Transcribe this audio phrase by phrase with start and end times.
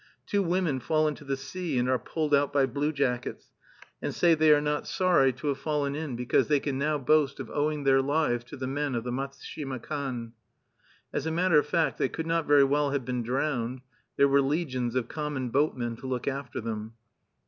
[0.25, 3.51] Two women fall into the sea, and are pulled out by blue jackets,
[4.01, 7.39] and say they are not sorry to have fallen in, because they can now boast
[7.39, 10.33] of owing their lives to the men of the Matsushima Kan!
[11.13, 13.81] As a matter of fact, they could not very well have been drowned;
[14.17, 16.93] there were legions of common boatmen to look after them.